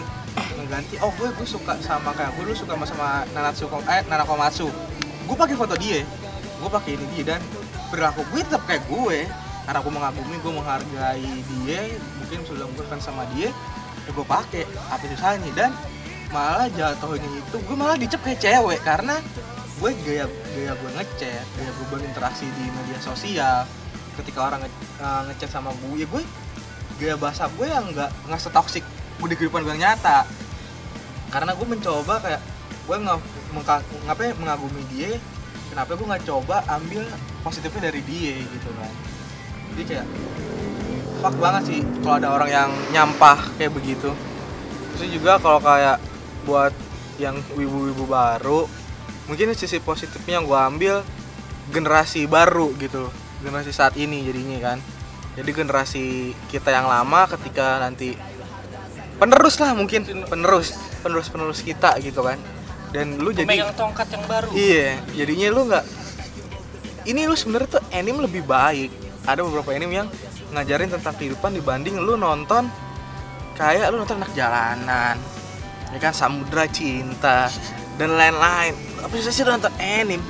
[0.61, 4.69] ngeganti oh gue gue suka sama kayak gue dulu suka sama, sama Nanatsu eh Nanakomatsu.
[5.29, 6.03] Gue pakai foto dia
[6.61, 7.41] gue pakai ini dia dan
[7.89, 9.25] perilaku gue tetap kayak gue
[9.65, 11.81] karena gue mengagumi gue menghargai dia
[12.21, 13.49] mungkin sudah gue kan sama dia
[14.05, 15.73] ya gue pakai apa susahnya dan
[16.31, 19.17] malah jatuhnya itu gue malah dicap kayak cewek karena
[19.81, 23.65] gue gaya gaya gue ngechat gaya gue berinteraksi di media sosial
[24.21, 24.71] ketika orang nge,
[25.45, 26.23] eh, sama gue ya gue
[27.01, 28.85] gaya bahasa gue yang nggak nggak setoksik
[29.21, 30.29] gue di kehidupan gue nyata.
[31.31, 32.43] Karena gue mencoba kayak
[32.87, 33.19] gue nggak
[33.55, 35.17] mengka- ngapain mengagumi dia
[35.71, 37.07] kenapa gue nggak coba ambil
[37.47, 38.93] positifnya dari dia gitu kan.
[39.73, 40.07] Jadi kayak
[41.23, 44.11] fuck banget sih kalau ada orang yang nyampah kayak begitu.
[44.97, 46.03] Terus juga kalau kayak
[46.45, 46.75] buat
[47.21, 48.65] yang wibu-wibu baru
[49.29, 50.95] mungkin sisi positifnya yang gue ambil
[51.71, 53.07] generasi baru gitu.
[53.41, 54.79] Generasi saat ini jadinya kan
[55.37, 58.15] jadi generasi kita yang lama ketika nanti
[59.21, 62.41] penerus lah mungkin penerus penerus penerus kita gitu kan
[62.91, 65.85] dan lu jadi pemegang tongkat yang baru Iya, jadinya lu nggak
[67.09, 68.93] ini lu sebenarnya tuh anime lebih baik.
[69.25, 70.09] Ada beberapa anime yang
[70.53, 72.69] ngajarin tentang kehidupan dibanding lu nonton
[73.57, 75.17] kayak lu nonton anak jalanan,
[75.93, 77.49] ya kan samudra cinta
[77.97, 78.73] dan lain-lain.
[79.01, 80.25] Apa susah sih lu nonton anime?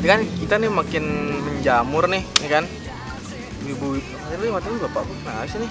[0.00, 1.04] Kan kita nih makin
[1.44, 2.64] menjamur nih, ya kan?
[3.60, 5.70] Ibu, ini mati lu bapak gue kenapa sih nih?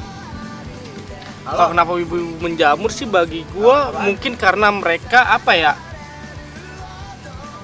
[1.49, 5.73] Kalau kenapa ibu menjamur sih bagi gua mungkin karena mereka apa ya?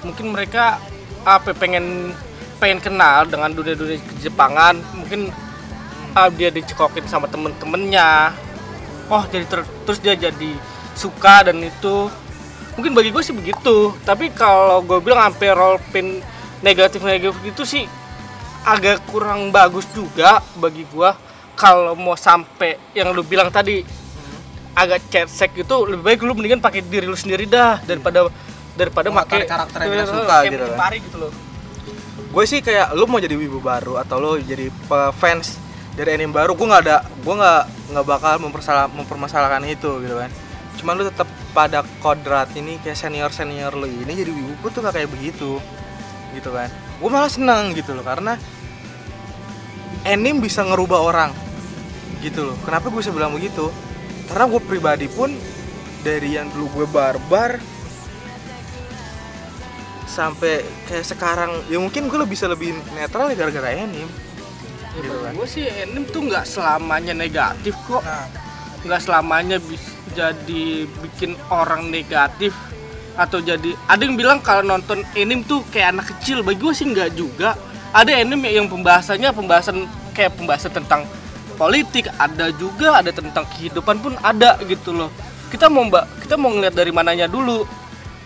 [0.01, 0.82] Mungkin mereka
[1.21, 2.10] apa pengen
[2.58, 5.30] pengen kenal dengan dunia-dunia Jepangan, mungkin
[6.17, 8.34] ah, dia dicekokin sama temen-temennya.
[9.06, 10.58] oh jadi ter- terus dia jadi
[10.97, 12.10] suka dan itu
[12.73, 16.25] mungkin bagi gue sih begitu tapi kalau gue bilang sampai role pin
[16.63, 17.84] negatif negatif itu sih
[18.65, 21.10] agak kurang bagus juga bagi gue
[21.56, 23.86] kalau mau sampai yang lu bilang tadi
[24.76, 28.28] agak cetek itu lebih baik lu mendingan pakai diri lu sendiri dah daripada
[28.76, 30.78] daripada pakai karakter yang kita suka gitu kan.
[30.78, 31.32] Pari gitu loh.
[32.36, 34.68] Gue sih kayak lu mau jadi wibu baru atau lu jadi
[35.15, 35.56] fans
[35.96, 37.63] dari anime baru gue nggak ada gue nggak
[37.96, 40.28] nggak bakal mempersalah mempermasalahkan itu gitu kan.
[40.76, 45.00] Cuman lu tetap pada kodrat ini kayak senior senior lu ini jadi wibu tuh nggak
[45.00, 45.63] kayak begitu
[46.36, 46.67] gitu kan.
[47.00, 48.36] Gue malah seneng gitu loh karena
[50.06, 51.32] anime bisa ngerubah orang
[52.21, 52.58] gitu loh.
[52.67, 53.71] Kenapa gue bisa bilang begitu?
[54.28, 55.32] Karena gue pribadi pun
[56.06, 57.58] dari yang dulu gue barbar
[60.06, 64.08] sampai kayak sekarang ya mungkin gue lebih bisa lebih netral ya gara-gara anime
[64.95, 65.36] gitu kan.
[65.36, 68.00] gue sih anime tuh nggak selamanya negatif kok.
[68.00, 68.28] Nah.
[68.86, 72.56] Nggak selamanya bisa jadi bikin orang negatif
[73.15, 76.43] atau jadi ada yang bilang kalau nonton anime tuh kayak anak kecil.
[76.43, 77.56] Bagi gue sih nggak juga.
[77.95, 81.08] Ada anime yang pembahasannya pembahasan kayak pembahasan tentang
[81.56, 85.10] politik ada juga ada tentang kehidupan pun ada gitu loh.
[85.47, 87.63] Kita mau mbak kita mau ngeliat dari mananya dulu.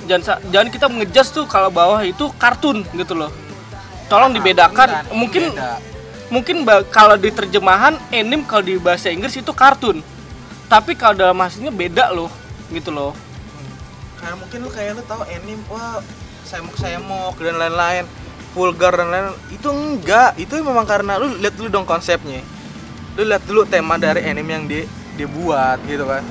[0.10, 3.30] Jangan jangan kita ngejudge tuh kalau bawah itu kartun gitu loh.
[4.10, 5.06] Tolong dibedakan.
[5.06, 5.78] Bukan, mungkin beda.
[6.34, 6.58] mungkin
[6.90, 10.02] kalau di terjemahan anime kalau di bahasa Inggris itu kartun.
[10.66, 12.30] Tapi kalau dalam aslinya beda loh
[12.74, 13.29] gitu loh
[14.20, 16.04] karena mungkin lu kayak lu tahu anime wah
[16.44, 18.06] semok semok dan lain-lain
[18.54, 20.36] vulgar dan lain itu enggak.
[20.36, 22.42] Itu memang karena lu lihat dulu dong konsepnya.
[23.16, 24.84] Lu lihat dulu tema dari anime yang dia
[25.16, 26.24] dia buat gitu kan.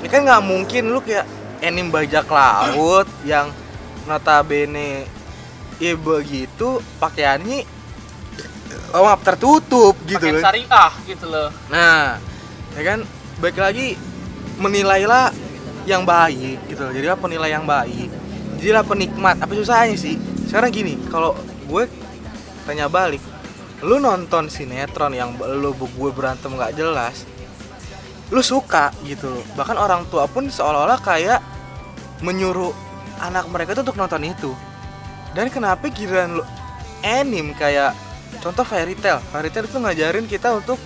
[0.00, 1.26] Ini kan nggak mungkin lu kayak
[1.62, 3.52] anime bajak laut yang
[4.08, 5.06] notabene
[5.80, 7.64] ya begitu pakaiannya
[8.92, 11.48] oh maaf tertutup gitu pakai kan syariah gitu loh.
[11.70, 12.18] Nah,
[12.74, 12.98] ya kan?
[13.40, 13.96] Baik lagi
[14.60, 15.32] menilailah
[15.90, 16.92] yang baik gitu loh.
[16.94, 18.08] Jadilah penilai yang baik.
[18.62, 19.42] Jadilah penikmat.
[19.42, 20.14] Apa susahnya sih?
[20.46, 21.34] Sekarang gini, kalau
[21.66, 21.90] gue
[22.66, 23.22] tanya balik,
[23.82, 27.26] lu nonton sinetron yang lu gue berantem nggak jelas,
[28.30, 29.44] lu suka gitu loh.
[29.58, 31.42] Bahkan orang tua pun seolah-olah kayak
[32.22, 32.70] menyuruh
[33.22, 34.52] anak mereka tuh untuk nonton itu.
[35.34, 36.44] Dan kenapa giliran lu
[37.06, 37.94] anime kayak
[38.42, 39.22] contoh fairy tale.
[39.30, 40.78] Fairy tale itu ngajarin kita untuk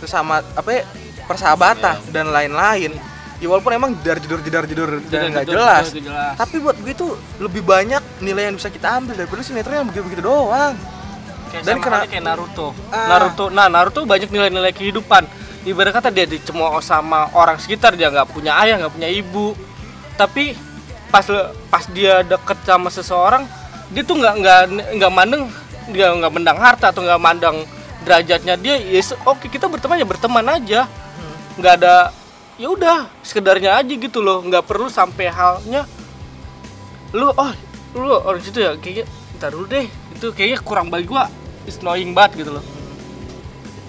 [0.00, 0.82] sesama apa ya,
[1.28, 2.96] persahabatan dan lain-lain.
[3.36, 5.92] Ya walaupun emang jedar jedor jedar jedor dan nggak jelas.
[5.92, 6.34] jelas.
[6.34, 10.22] Tapi buat gue itu lebih banyak nilai yang bisa kita ambil daripada sinetron yang begitu-begitu
[10.22, 10.72] doang.
[11.46, 13.06] kayak Dan kena- kayak Naruto Ah.
[13.08, 15.22] Naruto nah Naruto banyak nilai-nilai kehidupan
[15.62, 19.54] ibarat kata dia dicemooh sama orang sekitar dia nggak punya ayah nggak punya ibu
[20.14, 20.58] tapi
[21.06, 21.22] pas
[21.68, 23.46] pas dia deket sama seseorang
[23.88, 24.60] dia tuh nggak nggak
[24.96, 25.42] nggak mandang
[25.88, 27.56] dia nggak mendang harta atau nggak mandang
[28.00, 30.90] derajatnya dia ya se- oke kita berteman ya berteman aja
[31.54, 32.10] nggak ada
[32.56, 34.40] ya udah sekedarnya aja gitu loh.
[34.44, 35.84] Nggak perlu sampai halnya.
[37.12, 37.52] Lu oh
[37.96, 39.04] lu orang situ ya kayaknya
[39.40, 39.86] ntar dulu deh.
[40.16, 41.28] Itu kayaknya kurang bagi gua.
[41.68, 42.64] Is annoying banget gitu loh.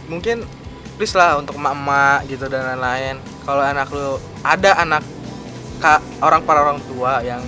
[0.08, 0.48] Mungkin
[0.98, 3.16] please lah untuk emak-emak gitu dan lain-lain.
[3.46, 5.04] Kalau anak lu ada anak
[5.78, 7.40] ka, orang para orang tua yang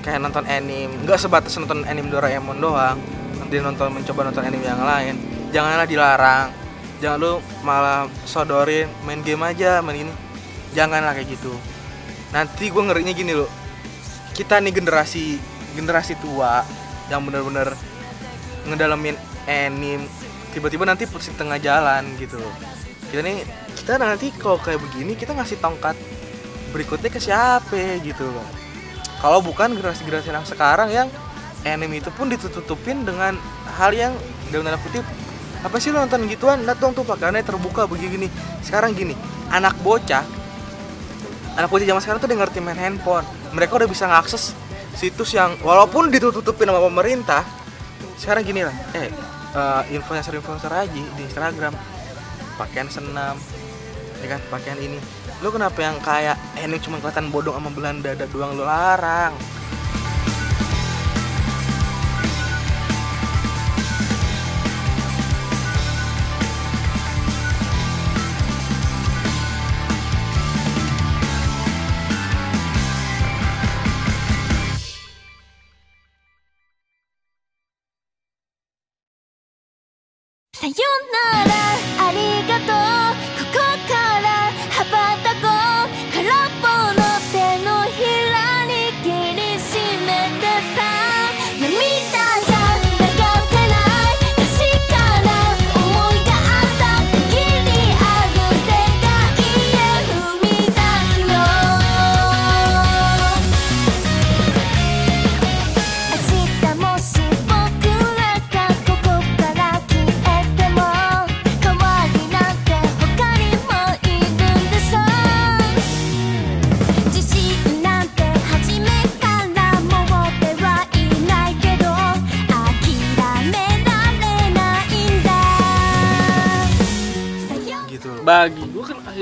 [0.00, 3.00] kayak nonton anime, nggak sebatas nonton anime Doraemon doang,
[3.40, 5.14] nanti nonton mencoba nonton anime yang lain,
[5.50, 6.48] janganlah dilarang.
[7.02, 7.32] Jangan lu
[7.66, 10.14] malah sodorin main game aja, main gini.
[10.74, 11.54] Janganlah kayak gitu.
[12.34, 13.50] Nanti gue ngerinya gini loh.
[14.34, 15.38] Kita nih generasi
[15.74, 16.62] generasi tua
[17.10, 17.74] yang bener-bener
[18.64, 20.06] ngedalamin anime
[20.54, 22.40] tiba-tiba nanti posisi tengah jalan gitu
[23.10, 23.44] kita nih
[23.76, 25.98] kita nanti kalau kayak begini kita ngasih tongkat
[26.70, 28.46] berikutnya ke siapa gitu loh
[29.20, 31.08] kalau bukan generasi-generasi yang sekarang yang
[31.66, 33.36] anime itu pun ditutupin dengan
[33.76, 34.14] hal yang
[34.48, 35.04] dalam tanda kutip
[35.64, 38.28] apa sih lo nonton gituan dong tuh pakaiannya terbuka begini
[38.62, 39.16] sekarang gini
[39.50, 40.24] anak bocah
[41.54, 43.26] anak bocah zaman sekarang tuh udah ngerti main handphone.
[43.54, 44.54] Mereka udah bisa ngakses
[44.94, 47.42] situs yang walaupun ditutupin sama pemerintah
[48.18, 48.76] sekarang gini lah.
[48.94, 49.10] Eh
[49.94, 51.74] influencer influencer aja di Instagram.
[52.58, 53.38] Pakaian senam
[54.22, 54.40] ya kan?
[54.50, 54.98] Pakaian ini.
[55.42, 59.83] Lu kenapa yang kayak eh, ini cuma kelihatan bodong sama Belanda dada doang lu larang「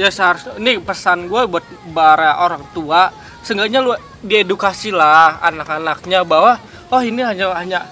[0.03, 1.63] ya seharusnya ini pesan gue buat
[1.95, 3.15] para orang tua
[3.47, 6.59] seenggaknya lu diedukasi lah anak-anaknya bahwa
[6.91, 7.87] oh ini hanya hanya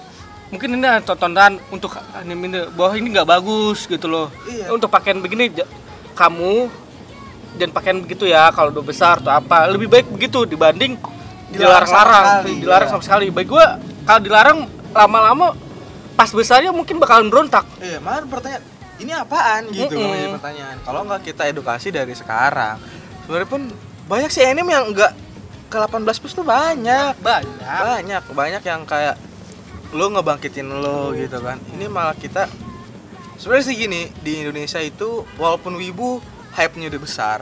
[0.51, 4.75] mungkin ini hanya tontonan untuk anime ini bahwa ini nggak bagus gitu loh Iya.
[4.75, 5.55] untuk pakaian begini
[6.11, 6.67] kamu
[7.55, 10.99] dan pakaian begitu ya kalau udah besar atau apa lebih baik begitu dibanding
[11.51, 12.93] dilarang-larang dilarang iya.
[12.95, 13.65] sama sekali baik gue
[14.03, 14.59] kalau dilarang
[14.91, 15.55] lama-lama
[16.15, 18.63] pas besarnya mungkin bakalan berontak Iya, malah pertanyaan
[19.01, 20.77] ini apaan gitu kan menjadi pertanyaan.
[20.85, 22.77] Kalau nggak kita edukasi dari sekarang,
[23.25, 23.61] sebenarnya pun
[24.05, 25.13] banyak sih anime yang nggak
[25.71, 27.15] ke 18 plus tuh banyak.
[27.19, 29.15] banyak Banyak, banyak yang kayak
[29.91, 31.57] lo ngebangkitin lo gitu kan.
[31.75, 32.47] Ini malah kita
[33.41, 36.21] sebenarnya sih gini di Indonesia itu walaupun wibu
[36.53, 37.39] hype-nya udah besar,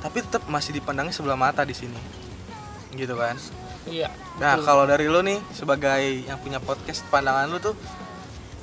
[0.00, 1.98] tapi tetap masih dipandangnya sebelah mata di sini.
[2.96, 3.36] Gitu kan.
[3.86, 7.72] iya Nah, kalau dari lu nih sebagai yang punya podcast pandangan lu tuh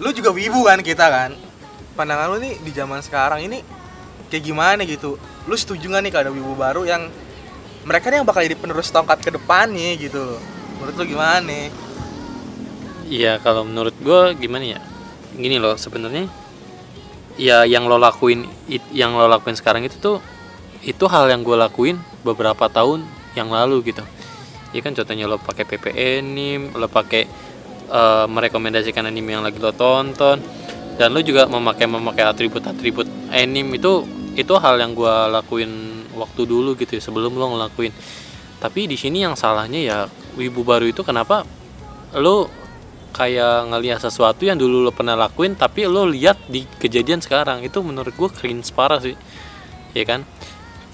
[0.02, 1.32] lu juga wibu kan kita kan.
[1.94, 3.62] Pandangan lu nih di zaman sekarang ini
[4.30, 5.18] kayak gimana gitu.
[5.46, 7.10] Lu setuju gak nih kalau ada wibu baru yang
[7.86, 10.42] mereka nih yang bakal jadi penerus tongkat ke depannya gitu loh.
[10.82, 11.70] Menurut lu gimana?
[13.08, 14.80] Iya kalau menurut gue gimana ya
[15.34, 16.30] gini loh sebenarnya
[17.38, 18.46] ya yang lo lakuin
[18.94, 20.18] yang lo lakuin sekarang itu tuh
[20.86, 23.02] itu hal yang gue lakuin beberapa tahun
[23.34, 24.06] yang lalu gitu
[24.74, 27.24] ya kan contohnya lo pakai PP anime lo pakai
[27.90, 30.38] eh, merekomendasikan anime yang lagi lo tonton
[30.98, 35.70] dan lo juga memakai memakai atribut-atribut anime itu itu hal yang gue lakuin
[36.18, 37.94] waktu dulu gitu ya, sebelum lo ngelakuin.
[38.62, 39.98] Tapi di sini yang salahnya ya
[40.38, 41.46] wibu baru itu kenapa
[42.18, 42.50] lo
[43.14, 47.62] kayak ngelihat sesuatu yang dulu lo pernah lakuin tapi lo lihat di kejadian sekarang.
[47.62, 49.14] Itu menurut gue cringe parah sih
[49.94, 50.26] ya kan?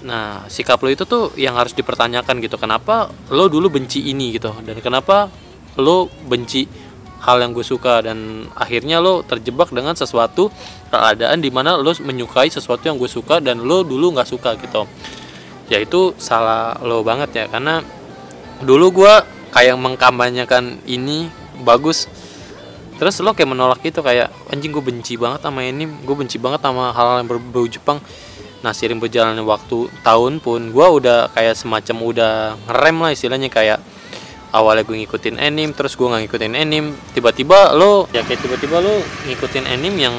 [0.04, 2.60] Nah sikap lo itu tuh yang harus dipertanyakan gitu.
[2.60, 4.52] Kenapa lo dulu benci ini gitu?
[4.60, 5.32] Dan kenapa
[5.80, 6.89] lo benci
[7.20, 8.02] hal yang gue suka.
[8.02, 10.48] Dan akhirnya lo terjebak dengan sesuatu
[10.88, 14.88] keadaan di mana lo menyukai sesuatu yang gue suka dan lo dulu nggak suka gitu.
[15.70, 17.84] Ya itu salah lo banget ya karena
[18.60, 19.22] dulu gua
[19.54, 21.30] kayak mengkampanyekan ini
[21.62, 22.10] bagus.
[22.98, 26.60] Terus lo kayak menolak itu kayak anjing gue benci banget sama anime gue benci banget
[26.60, 28.02] sama hal yang berbau Jepang.
[28.60, 32.32] Nah seiring berjalannya waktu tahun pun gua udah kayak semacam udah
[32.68, 33.80] ngerem lah istilahnya kayak
[34.50, 38.98] awalnya gue ngikutin anime terus gue nggak ngikutin anime tiba-tiba lo ya kayak tiba-tiba lo
[39.30, 40.16] ngikutin anime yang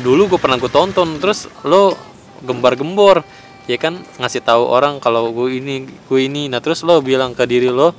[0.00, 1.98] dulu gue pernah gue tonton terus lo
[2.42, 3.26] gembar-gembor
[3.66, 7.46] ya kan ngasih tahu orang kalau gue ini gue ini nah terus lo bilang ke
[7.46, 7.94] diri lo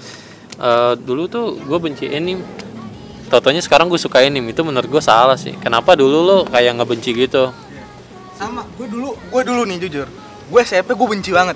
[0.54, 2.44] "Eh, dulu tuh gue benci anime
[3.24, 6.90] Totonya sekarang gue suka anime itu menurut gue salah sih kenapa dulu lo kayak nggak
[6.90, 7.50] benci gitu
[8.34, 10.08] Sama, gue dulu, gue dulu nih jujur.
[10.50, 11.54] Gue SMP gue benci banget.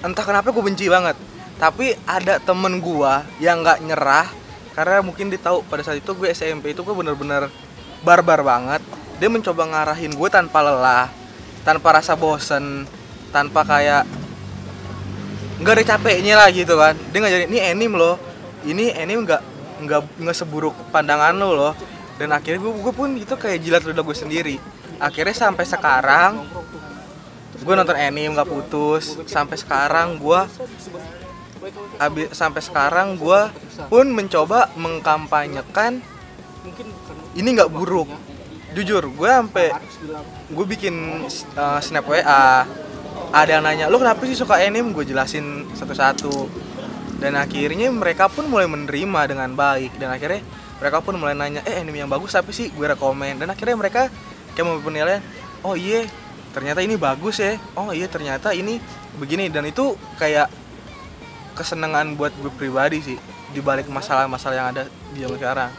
[0.00, 1.14] Entah kenapa gue benci banget.
[1.62, 4.26] Tapi ada temen gue yang nggak nyerah
[4.74, 7.46] karena mungkin dia tahu pada saat itu gue SMP itu gue bener-bener
[8.02, 8.82] barbar banget.
[9.22, 11.06] Dia mencoba ngarahin gue tanpa lelah,
[11.62, 12.82] tanpa rasa bosen,
[13.30, 14.02] tanpa kayak
[15.62, 16.98] nggak ada capeknya lah gitu kan.
[17.14, 18.18] Dia ngajarin ini anime loh,
[18.66, 19.42] ini anime nggak
[19.86, 21.74] nggak nggak seburuk pandangan lo loh.
[22.18, 24.56] Dan akhirnya gue gue pun itu kayak jilat lidah gue sendiri.
[24.98, 26.42] Akhirnya sampai sekarang
[27.54, 29.14] gue nonton anime nggak putus.
[29.30, 30.42] Sampai sekarang gue
[31.98, 33.40] habis sampai sekarang gue
[33.86, 36.02] pun mencoba mengkampanyekan
[37.38, 38.08] ini nggak buruk.
[38.72, 39.68] Jujur gue sampai
[40.48, 41.24] gue bikin
[41.56, 42.16] uh, snap wa
[43.32, 44.92] ada yang nanya lo kenapa sih suka anime?
[44.92, 46.48] Gue jelasin satu-satu.
[47.16, 49.96] Dan akhirnya mereka pun mulai menerima dengan baik.
[49.96, 50.44] Dan akhirnya
[50.80, 52.68] mereka pun mulai nanya eh anime yang bagus apa sih?
[52.72, 53.40] Gue rekomen.
[53.40, 54.12] Dan akhirnya mereka
[54.52, 55.24] kayak mau penilaian
[55.64, 56.04] oh iya
[56.52, 57.56] ternyata ini bagus ya.
[57.72, 58.76] Oh iya ternyata ini
[59.16, 59.48] begini.
[59.48, 60.52] Dan itu kayak
[61.52, 63.18] kesenangan buat gue pribadi sih
[63.52, 64.82] di balik masalah-masalah yang ada
[65.12, 65.70] di zaman sekarang.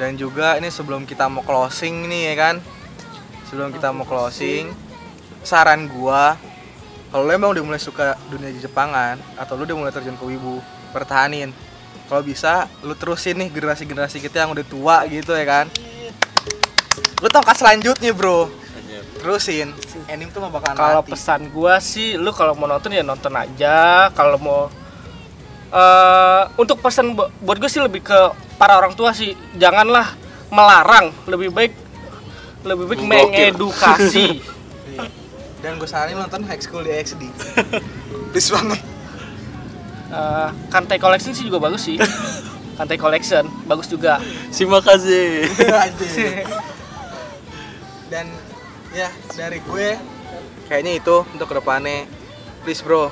[0.00, 2.56] Dan juga ini sebelum kita mau closing nih ya kan?
[3.50, 4.72] Sebelum kita mau closing
[5.42, 6.38] saran gua
[7.10, 10.64] kalau lo emang udah mulai suka dunia Jepangan atau lo udah mulai terjun ke wibu
[10.96, 11.52] pertahanin.
[12.08, 15.66] Kalau bisa lu terusin nih generasi-generasi kita yang udah tua gitu ya kan?
[17.20, 18.48] Lu tongkat selanjutnya bro.
[19.20, 19.76] Terusin.
[20.08, 24.08] Anime tuh gak bakalan kalau pesan gua sih lu kalau mau nonton ya nonton aja
[24.16, 24.72] kalau mau
[25.72, 28.18] eh untuk pesan bu- buat gue sih lebih ke
[28.54, 30.12] para orang tua sih janganlah
[30.48, 31.72] melarang lebih baik
[32.62, 33.56] lebih baik Memblokir.
[33.56, 34.28] mengedukasi.
[34.84, 35.08] Iya.
[35.64, 37.22] dan gue saranin nonton High School DxD
[38.30, 38.80] please banget.
[40.12, 41.96] Eh, Kantai Collection sih juga bagus sih.
[42.76, 44.20] Kantai Collection bagus juga.
[44.50, 45.48] Terima kasih.
[45.48, 46.44] Anjir.
[48.06, 48.28] dan
[48.92, 49.96] ya dari gue
[50.66, 52.04] kayaknya itu untuk ke depannya.
[52.60, 53.08] Please bro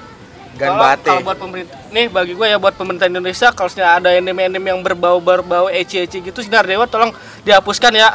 [0.61, 3.93] gan Kalau- bate kalau buat pemerintah nih bagi gue ya buat pemerintah Indonesia kalau misalnya
[3.97, 8.13] ada anime-anime yang berbau berbau ecce ecce gitu sinar dewa tolong dihapuskan ya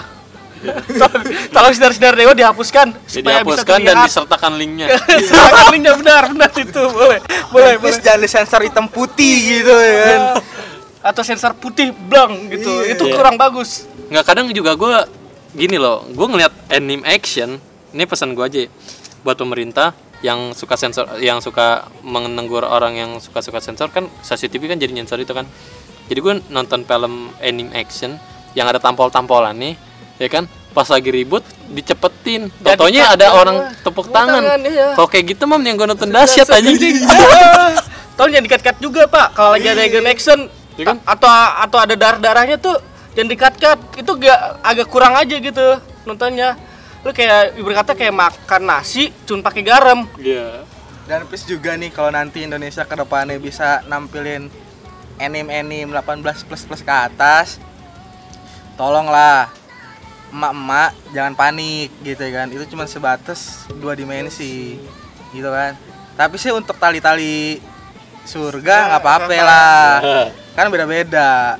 [0.91, 4.87] Tolong- Tolong sinar-sinar dewa dihapuskan Jadi supaya bisa dihapuskan dan disertakan linknya.
[5.27, 7.19] Silakan linknya benar benar itu boleh
[7.51, 10.21] boleh Please boleh jangan disensor hitam putih gitu ya kan.
[11.05, 12.93] atau sensor putih blank gitu Iya.
[12.93, 13.13] itu Iya.
[13.13, 14.93] kurang bagus nggak kadang juga gue
[15.53, 18.69] gini loh gue ngeliat anime action ini pesan gue aja ya,
[19.21, 19.93] buat pemerintah
[20.25, 24.81] yang suka sensor yang suka menenggur orang yang suka suka sensor kan stasiun TV kan
[24.81, 25.45] jadi nyensor itu kan.
[26.09, 28.17] Jadi gue nonton film anime action
[28.57, 29.73] yang ada tampol-tampolan nih
[30.17, 30.49] ya kan?
[30.73, 32.49] Pas lagi ribut dicepetin.
[32.61, 33.31] Totonya cut, ada ya.
[33.37, 34.41] orang tepuk Tepuk tangan.
[34.41, 34.87] tangan, iya.
[34.97, 36.69] kalau kayak gitu mam yang gue nonton dahsyat aja
[38.15, 39.35] Tolong jangan dikat-kat juga pak.
[39.35, 40.39] Kalau lagi ada action action
[40.75, 40.97] Iya kan?
[41.07, 41.29] atau
[41.63, 42.75] atau ada darah darahnya tuh
[43.15, 46.59] jangan dikat-kat itu gak agak kurang aja gitu nontonnya
[47.05, 50.09] lu kayak berkata kayak makan nasi cuma pakai garam.
[50.17, 50.65] Iya.
[51.05, 54.49] Dan please juga nih kalau nanti Indonesia ke depannya bisa nampilin
[55.21, 57.61] anime-anime 18 plus plus ke atas
[58.73, 59.53] tolonglah.
[60.33, 62.49] Emak-emak jangan panik gitu kan.
[62.49, 64.81] Itu cuma sebatas dua dimensi
[65.29, 65.77] gitu kan.
[66.17, 67.61] Tapi sih untuk tali-tali
[68.25, 69.85] surga nggak apa-apa lah.
[70.57, 71.59] Kan beda-beda.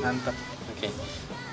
[0.00, 0.34] Mantep.
[0.72, 0.88] Oke.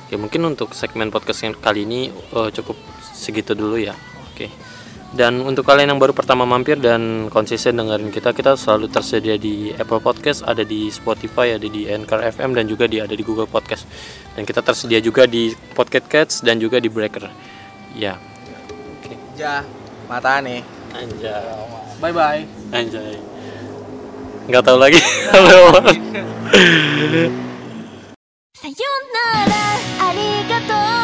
[0.06, 3.95] Oke, mungkin untuk segmen podcast yang kali ini eh, cukup segitu dulu ya.
[4.31, 4.51] Oke.
[5.11, 9.75] Dan untuk kalian yang baru pertama mampir dan konsisten dengerin kita, kita selalu tersedia di
[9.75, 13.51] Apple Podcast, ada di Spotify, ada di Anchor FM dan juga di ada di Google
[13.51, 13.91] Podcast.
[14.39, 17.27] Dan kita tersedia juga di Pocket Cats dan juga di Breaker.
[17.99, 18.15] Ya.
[19.03, 19.19] Oke.
[19.35, 19.67] ja
[20.07, 20.63] mata nih
[20.95, 21.43] Anjay.
[21.99, 23.19] bye bye Anjay.
[24.47, 25.01] Nggak tahu lagi.
[28.61, 28.75] さよ
[29.15, 29.55] なら
[30.11, 30.67] ありがと